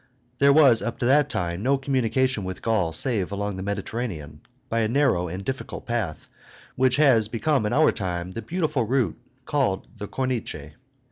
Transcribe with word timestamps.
There 0.39 0.51
was 0.51 0.81
up 0.81 0.97
to 0.97 1.05
that 1.05 1.29
time 1.29 1.61
no 1.61 1.77
communication 1.77 2.43
with 2.43 2.63
Gaul 2.63 2.91
save 2.91 3.31
along 3.31 3.55
the 3.55 3.61
Mediterranean, 3.61 4.41
by 4.67 4.79
a 4.79 4.87
narrow 4.87 5.27
and 5.27 5.45
difficult 5.45 5.85
path, 5.85 6.27
which 6.75 6.95
has 6.95 7.27
become 7.27 7.67
in 7.67 7.73
our 7.73 7.91
time 7.91 8.31
the 8.31 8.41
beautiful 8.41 8.85
route 8.87 9.19
called 9.45 9.85
the 9.95 10.07
Corniche. 10.07 10.71